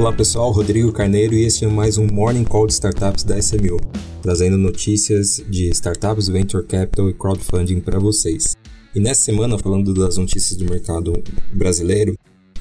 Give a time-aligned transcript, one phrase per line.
[0.00, 3.78] Olá pessoal, Rodrigo Carneiro e este é mais um Morning Call de Startups da SMU,
[4.22, 8.56] trazendo notícias de startups, venture capital e crowdfunding para vocês.
[8.94, 11.22] E nessa semana, falando das notícias do mercado
[11.52, 12.14] brasileiro,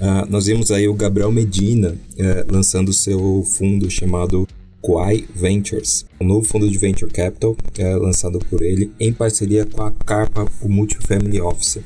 [0.00, 4.48] uh, nós vimos aí o Gabriel Medina uh, lançando seu fundo chamado
[4.80, 9.82] Quai Ventures, um novo fundo de venture capital uh, lançado por ele em parceria com
[9.82, 11.80] a Carpa, o Multifamily Office.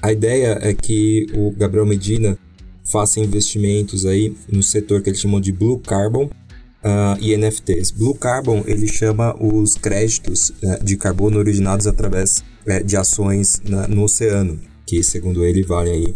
[0.00, 2.38] A ideia é que o Gabriel Medina
[2.84, 7.90] faça investimentos aí no setor que ele chamou de Blue Carbon uh, e NFTs.
[7.90, 13.86] Blue Carbon ele chama os créditos uh, de carbono originados através uh, de ações na,
[13.88, 16.14] no oceano, que segundo ele valem aí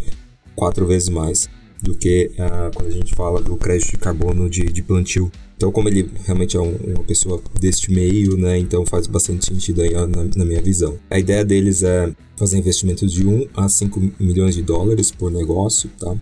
[0.55, 1.49] quatro vezes mais
[1.83, 5.31] do que uh, quando a gente fala do crédito de carbono de, de plantio.
[5.57, 9.81] Então, como ele realmente é um, uma pessoa deste meio, né, então faz bastante sentido
[9.81, 10.99] aí na, na, minha visão.
[11.09, 15.91] A ideia deles é fazer investimentos de 1 a 5 milhões de dólares por negócio,
[15.99, 16.15] tá?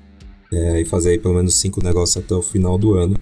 [0.55, 3.19] É, e fazer aí pelo menos cinco negócios até o final do ano.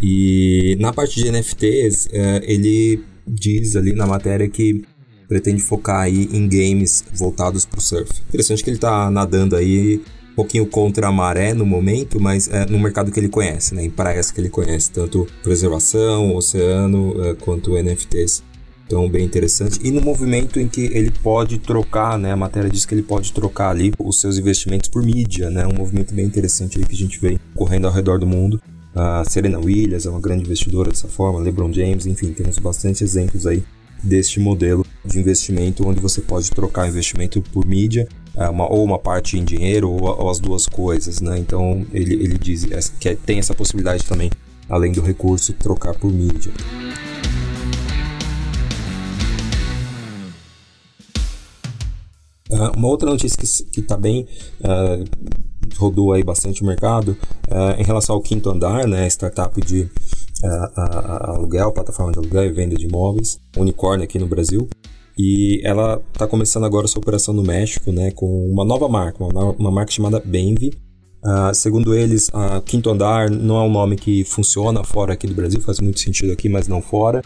[0.00, 4.82] E na parte de NFTs, é, ele diz ali na matéria que
[5.28, 8.10] pretende focar aí em games voltados para o surf.
[8.28, 12.66] Interessante que ele está nadando aí um pouquinho contra a maré no momento, mas é
[12.66, 13.84] no mercado que ele conhece, né?
[13.84, 18.42] em praias que ele conhece, tanto preservação, oceano, é, quanto NFTs.
[18.90, 19.78] Então, bem interessante.
[19.84, 22.32] E no movimento em que ele pode trocar, né?
[22.32, 25.64] A matéria diz que ele pode trocar ali os seus investimentos por mídia, né?
[25.64, 28.60] Um movimento bem interessante aí que a gente vê correndo ao redor do mundo.
[28.92, 33.46] A Serena Williams é uma grande investidora dessa forma, LeBron James, enfim, temos bastante exemplos
[33.46, 33.62] aí
[34.02, 38.98] deste modelo de investimento onde você pode trocar investimento por mídia, é, uma, ou uma
[38.98, 41.38] parte em dinheiro, ou, ou, as duas coisas, né?
[41.38, 42.66] Então ele, ele diz
[42.98, 44.32] que tem essa possibilidade também,
[44.68, 46.50] além do recurso, trocar por mídia.
[52.50, 54.26] Uh, uma outra notícia que está bem
[54.60, 55.04] uh,
[55.76, 57.16] rodou aí bastante o mercado
[57.48, 59.88] uh, em relação ao quinto andar, né, startup de
[61.22, 64.68] aluguel, plataforma de aluguel e venda de imóveis, unicórnio aqui no Brasil.
[65.18, 69.50] E ela está começando agora sua operação no México, né, com uma nova marca, uma,
[69.52, 70.72] uma marca chamada Benvi.
[71.52, 72.30] segundo eles,
[72.64, 76.32] Quinto Andar não é um nome que funciona fora aqui do Brasil, faz muito sentido
[76.32, 77.20] aqui, mas não fora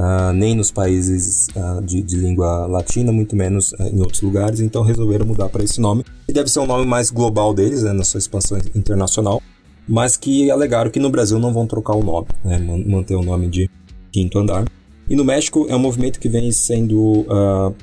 [0.00, 4.60] uh, nem nos países uh, de, de, língua latina, muito menos uh, em outros lugares,
[4.60, 6.04] então resolveram mudar para esse nome.
[6.28, 9.42] E deve ser um nome mais global deles, né, na sua expansão internacional,
[9.86, 13.48] mas que alegaram que no Brasil não vão trocar o nome, né, manter o nome
[13.48, 13.70] de
[14.10, 14.64] Quinto Andar.
[15.08, 17.26] E no México é um movimento que vem sendo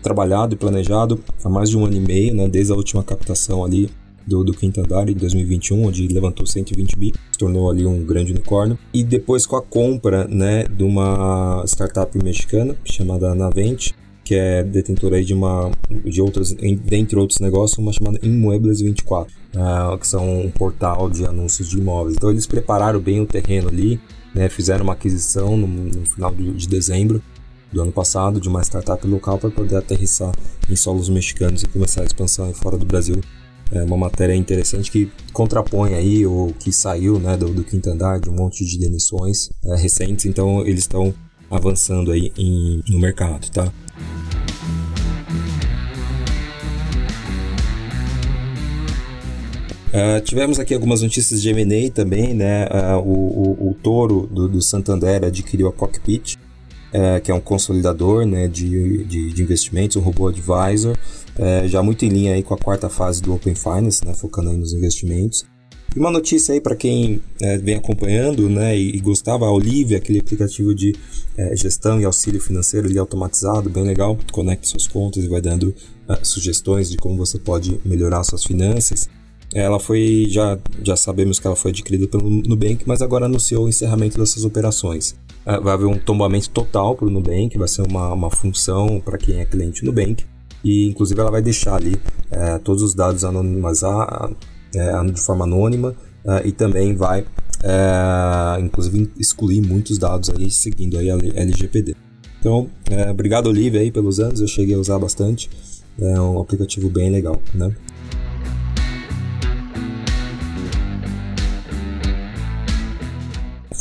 [0.02, 3.66] trabalhado e planejado há mais de um ano e meio, né, desde a última captação
[3.66, 3.90] ali
[4.28, 8.32] do, do quinto andar em 2021, onde levantou 120 bi, se tornou ali um grande
[8.32, 8.78] unicórnio.
[8.94, 15.24] E depois com a compra né, de uma startup mexicana chamada Navente, que é detentora
[15.24, 15.72] de uma
[16.04, 21.10] de outras, dentre outros negócios, uma chamada Immuebles 24, uh, ah, que são um portal
[21.10, 22.18] de anúncios de imóveis.
[22.18, 23.98] Então eles prepararam bem o terreno ali,
[24.36, 27.24] né, fizeram uma aquisição no, no final de, de dezembro
[27.72, 30.34] do ano passado de uma startup local para poder aterrissar
[30.70, 33.22] em solos mexicanos e começar a expansão fora do Brasil
[33.72, 38.20] é uma matéria interessante que contrapõe aí o que saiu né, do, do quinto andar
[38.20, 41.14] de um monte de demissões é, recentes, então eles estão
[41.50, 43.72] avançando aí em, no mercado, tá?
[49.88, 52.66] Uh, tivemos aqui algumas notícias de M&A também, né?
[52.66, 57.40] Uh, o, o, o, Toro do, do, Santander adquiriu a Cockpit, uh, que é um
[57.40, 60.96] consolidador né, de, de, de investimentos, um robô advisor,
[61.38, 64.50] é, já muito em linha aí com a quarta fase do Open Finance, né, focando
[64.50, 65.46] aí nos investimentos.
[65.96, 69.98] E uma notícia aí para quem é, vem acompanhando né, e, e, gostava, a Olivia,
[69.98, 70.96] aquele aplicativo de
[71.38, 75.74] é, gestão e auxílio financeiro ali automatizado, bem legal, conecta suas contas e vai dando
[76.10, 79.10] uh, sugestões de como você pode melhorar suas finanças.
[79.54, 83.70] Ela foi, já, já sabemos que ela foi adquirida pelo Nubank, mas agora anunciou o
[83.70, 85.16] encerramento dessas operações.
[85.46, 89.18] Uh, vai haver um tombamento total para o Nubank, vai ser uma, uma função para
[89.18, 90.24] quem é cliente Nubank
[90.64, 91.96] e inclusive ela vai deixar ali
[92.32, 94.36] é, todos os dados anonimizados
[94.76, 95.96] é, de forma anônima
[96.26, 97.26] é, e também vai
[97.64, 101.96] é, inclusive excluir muitos dados aí seguindo aí a LGPD.
[102.40, 105.50] Então, é, obrigado Olivia aí pelos anos, eu cheguei a usar bastante,
[106.00, 107.76] é um aplicativo bem legal, né?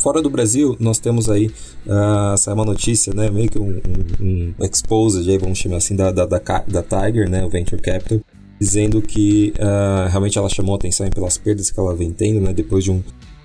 [0.06, 1.50] Fora do Brasil, nós temos aí,
[1.85, 3.81] uh, saiu uma notícia, né, meio que um,
[4.20, 7.82] um, um exposed, aí, vamos chamar assim, da, da, da, da Tiger, né, o Venture
[7.82, 8.20] Capital,
[8.61, 12.85] dizendo que uh, realmente ela chamou atenção pelas perdas que ela vem tendo, né, depois
[12.85, 13.03] de um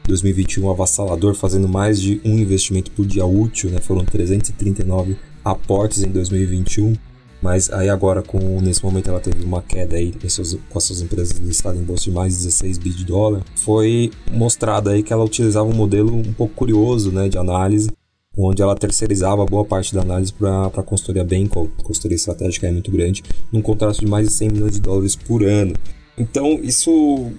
[0.08, 6.12] 2021 avassalador, fazendo mais de um investimento por dia útil, né, foram 339 aportes em
[6.12, 6.94] 2021,
[7.42, 11.02] Mas aí agora, com, nesse momento, ela teve uma queda aí seus, com as suas
[11.02, 13.42] empresas listadas em bolsa de mais de 16 bi de dólar.
[13.56, 17.90] Foi mostrado aí que ela utilizava um modelo um pouco curioso né, de análise,
[18.38, 22.92] onde ela terceirizava boa parte da análise para a consultoria Benco, consultoria estratégica é muito
[22.92, 25.74] grande, num contrato de mais de 100 milhões de dólares por ano.
[26.18, 27.32] Então, isso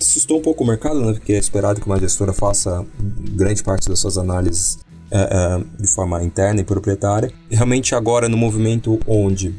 [0.00, 1.12] assustou um pouco o mercado, né?
[1.12, 2.84] Porque é esperado que uma gestora faça
[3.34, 4.78] grande parte das suas análises
[5.10, 7.32] é, é, de forma interna e proprietária.
[7.50, 9.54] E realmente agora no movimento onde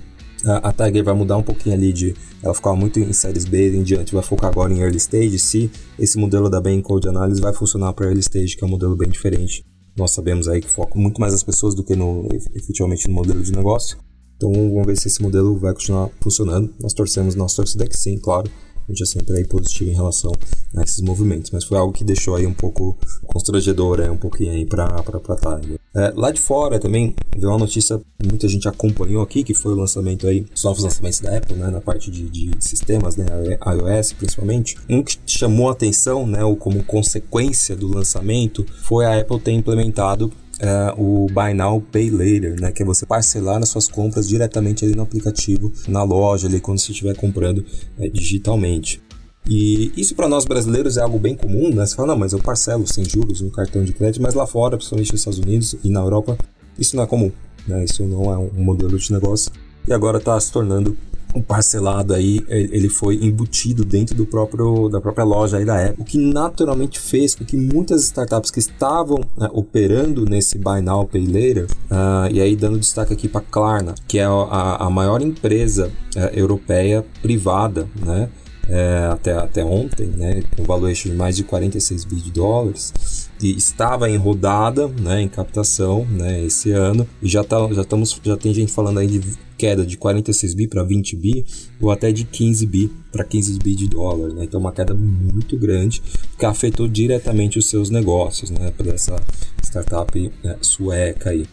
[0.46, 3.76] a, a Tiger vai mudar um pouquinho ali de ela ficava muito em séries B
[3.76, 7.40] em diante, vai focar agora em early stage, se esse modelo da Bain Code Analysis
[7.40, 9.64] vai funcionar para early stage, que é um modelo bem diferente.
[9.96, 13.44] Nós sabemos aí que foca muito mais as pessoas do que no efetivamente no modelo
[13.44, 13.98] de negócio.
[14.38, 16.74] Então vamos ver se esse modelo vai continuar funcionando.
[16.82, 18.50] Nós torcemos, nós torcemos que sim, claro
[18.92, 20.32] gente é sempre aí positivo em relação
[20.76, 24.52] a esses movimentos, mas foi algo que deixou aí um pouco constrangedor, é, um pouquinho
[24.52, 25.80] aí para para Tiger.
[25.94, 29.74] É, lá de fora também veio uma notícia que muita gente acompanhou aqui, que foi
[29.74, 33.26] o lançamento aí, os novos lançamentos da Apple, né, na parte de, de sistemas, né,
[33.66, 34.78] iOS principalmente.
[34.90, 39.52] Um que chamou a atenção, né, ou como consequência do lançamento, foi a Apple ter
[39.52, 40.32] implementado
[40.62, 44.86] é, o Buy Now Pay Later, né, que é você parcelar as suas compras diretamente
[44.86, 47.66] ali no aplicativo, na loja, ali quando você estiver comprando
[48.00, 49.02] é, digitalmente.
[49.50, 51.84] E isso para nós brasileiros é algo bem comum, né?
[51.84, 54.78] Você fala, não, mas eu parcelo sem juros no cartão de crédito, mas lá fora,
[54.78, 56.38] principalmente nos Estados Unidos e na Europa,
[56.78, 57.32] isso não é comum,
[57.68, 57.84] né?
[57.84, 59.52] Isso não é um modelo de negócio
[59.88, 60.96] e agora está se tornando
[61.34, 66.02] o parcelado aí ele foi embutido dentro do próprio da própria loja aí da Apple,
[66.02, 71.06] o que naturalmente fez com que muitas startups que estavam né, operando nesse Buy Now
[71.06, 75.22] Pay Later, uh, e aí dando destaque aqui para Klarna, que é a, a maior
[75.22, 78.30] empresa uh, europeia privada, né?
[78.70, 82.94] É, até, até ontem, né, com valuation de mais de 46 bi de dólares,
[83.42, 88.18] e estava em rodada, né, em captação, né, esse ano, e já, tá, já, estamos,
[88.24, 91.46] já tem gente falando aí de queda de 46 bi para 20 bi
[91.80, 94.46] ou até de 15 bi para 15 bi de dólar, né?
[94.46, 96.02] Então uma queda muito grande
[96.36, 98.74] que afetou diretamente os seus negócios, né?
[98.76, 99.16] Para essa
[99.64, 101.46] startup né, sueca aí.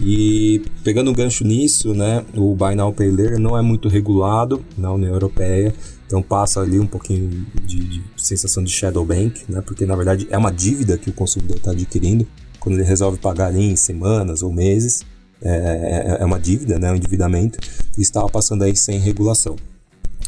[0.00, 4.62] E pegando um gancho nisso, né, o Buy Now Pay Later não é muito regulado
[4.76, 5.74] na União Europeia,
[6.06, 10.28] então passa ali um pouquinho de, de sensação de shadow bank, né, porque na verdade
[10.30, 12.26] é uma dívida que o consumidor está adquirindo
[12.60, 15.02] quando ele resolve pagar ali em semanas ou meses.
[15.42, 17.58] É, é, é, uma dívida, né, um endividamento,
[17.96, 19.56] e estava passando aí sem regulação.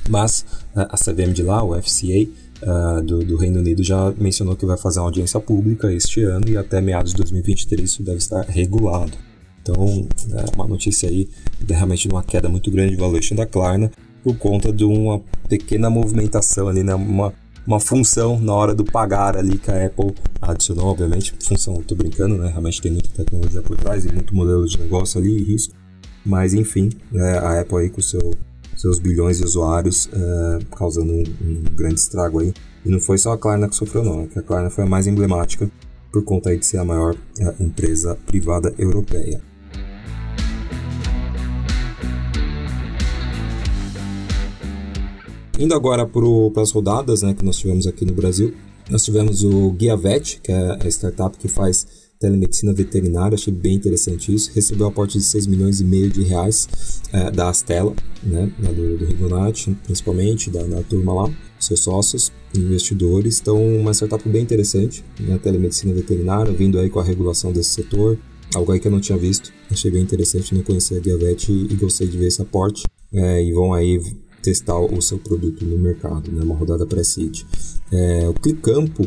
[0.08, 0.44] Mas
[0.74, 2.28] a CVM de lá, o FCA,
[2.62, 6.48] uh, do, do, Reino Unido, já mencionou que vai fazer uma audiência pública este ano
[6.48, 9.12] e até meados de 2023 isso deve estar regulado.
[9.62, 11.28] Então, é uma notícia aí
[11.68, 13.90] realmente de uma queda muito grande de valuation da Klarna
[14.22, 17.34] por conta de uma pequena movimentação ali, né, uma
[17.68, 20.14] uma função na hora do pagar ali que a Apple
[20.52, 22.48] adicionou, obviamente, função, tô brincando, né?
[22.48, 25.74] Realmente tem muita tecnologia por trás e muito modelo de negócio ali e risco.
[26.24, 28.34] Mas enfim, né, a Apple aí com seu,
[28.76, 32.52] seus bilhões de usuários é, causando um, um, grande estrago aí.
[32.84, 34.86] E não foi só a Klarna que sofreu não, é que a Klarna foi a
[34.86, 35.70] mais emblemática
[36.12, 39.40] por conta aí de ser a maior é, empresa privada europeia.
[45.58, 48.54] Indo agora para as rodadas né, que nós tivemos aqui no Brasil,
[48.90, 51.86] nós tivemos o Guiavet, que é a startup que faz
[52.18, 54.50] telemedicina veterinária, achei bem interessante isso.
[54.52, 56.68] Recebeu um aporte de 6 milhões e meio de reais
[57.12, 63.40] é, da Astela, né, do, do principalmente, da, da turma lá, seus sócios, investidores.
[63.40, 68.18] Então, uma startup bem interessante, né, telemedicina veterinária, vindo aí com a regulação desse setor,
[68.54, 69.52] algo aí que eu não tinha visto.
[69.70, 72.84] Achei bem interessante, não conhecia a Guiavet e, e gostei de ver esse aporte.
[73.12, 74.00] É, e vão aí
[74.48, 76.42] testar o seu produto no mercado, né?
[76.42, 77.42] uma rodada pré-seed.
[77.92, 79.06] É, o Clicampo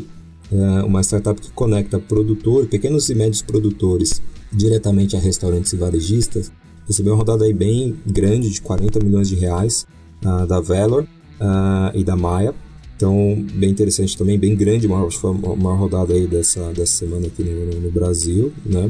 [0.51, 4.21] é uma startup que conecta produtores, pequenos e médios produtores
[4.51, 6.51] diretamente a restaurantes e varejistas,
[6.85, 9.87] recebeu uma rodada aí bem grande de 40 milhões de reais
[10.23, 12.53] uh, da Valor uh, e da Maia.
[12.95, 16.71] Então, bem interessante também, bem grande, uma, acho que foi a maior rodada aí dessa,
[16.73, 18.89] dessa semana aqui no, no Brasil, né?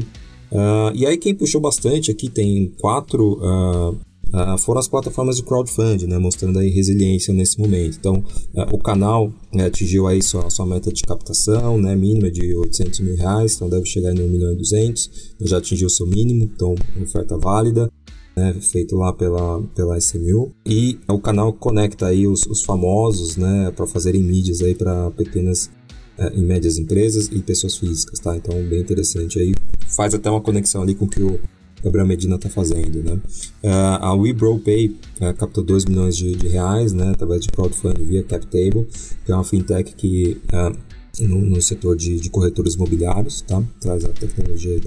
[0.50, 3.98] Uh, e aí quem puxou bastante aqui tem quatro uh,
[4.32, 7.96] uh, foram as plataformas de crowdfunding, né, mostrando aí resiliência nesse momento.
[7.98, 8.24] Então,
[8.54, 13.00] uh, o canal né, atingiu aí sua, sua meta de captação, né, mínima de 800
[13.00, 15.10] mil reais, então deve chegar em 1 milhão e 200,
[15.42, 17.90] já atingiu seu mínimo, então oferta válida.
[18.34, 23.70] Né, feito lá pela, pela SMU e o canal conecta aí os, os famosos né,
[23.76, 25.70] para fazerem mídias aí para pequenas
[26.16, 28.36] é, e médias empresas e pessoas físicas, tá?
[28.36, 29.54] Então, bem interessante aí.
[29.88, 31.38] Faz até uma conexão ali com o que o
[31.82, 33.18] Gabriel Medina está fazendo, né?
[33.62, 38.22] Uh, a WeBroPay uh, captou 2 milhões de, de, reais, né, através de crowdfunding via
[38.22, 38.86] CapTable,
[39.24, 40.76] que é uma fintech que uh,
[41.20, 43.62] no, no, setor de, de, corretores imobiliários, tá?
[43.80, 44.80] Traz a tecnologia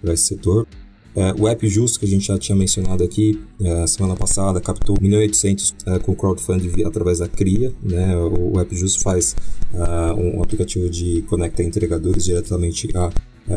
[0.00, 0.66] para esse setor.
[1.38, 5.74] O App Justo, que a gente já tinha mencionado aqui é, semana passada, captou 1.800
[5.86, 7.70] é, com crowdfunding através da CRIA.
[7.82, 8.16] Né?
[8.16, 9.36] O, o App Justo faz
[9.74, 13.12] uh, um aplicativo de conecta entregadores diretamente a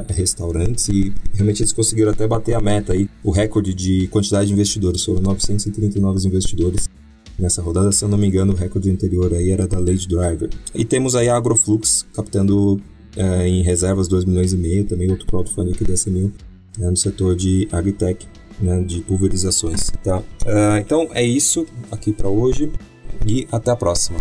[0.10, 4.54] restaurantes e realmente eles conseguiram até bater a meta aí, o recorde de quantidade de
[4.54, 6.90] investidores, foram 939 investidores
[7.38, 10.50] nessa rodada, se eu não me engano, o recorde anterior aí era da Lady Driver.
[10.74, 12.82] E temos aí a Agroflux captando
[13.16, 16.32] é, em reservas 2 milhões e meio, também outro crowdfunding da mil
[16.78, 18.28] né, no setor de agritech,
[18.60, 19.90] né, de pulverizações.
[20.04, 20.20] Tá?
[20.20, 22.72] Uh, então é isso aqui para hoje
[23.26, 24.20] e até a próxima.